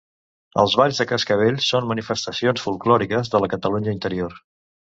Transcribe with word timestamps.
Els 0.61 0.77
balls 0.79 1.01
de 1.01 1.05
Cascavells 1.11 1.67
són 1.75 1.91
manifestacions 1.93 2.65
folklòriques 2.69 3.33
de 3.35 3.45
la 3.45 3.53
Catalunya 3.55 3.97
Interior. 4.01 4.39